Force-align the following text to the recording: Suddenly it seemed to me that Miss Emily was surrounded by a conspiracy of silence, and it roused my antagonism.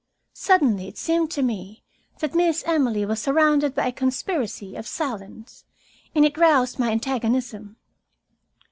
Suddenly 0.33 0.87
it 0.87 0.97
seemed 0.97 1.29
to 1.29 1.43
me 1.43 1.83
that 2.21 2.33
Miss 2.33 2.63
Emily 2.65 3.05
was 3.05 3.21
surrounded 3.21 3.75
by 3.75 3.85
a 3.85 3.91
conspiracy 3.91 4.75
of 4.75 4.87
silence, 4.87 5.63
and 6.15 6.25
it 6.25 6.39
roused 6.39 6.79
my 6.79 6.89
antagonism. 6.91 7.75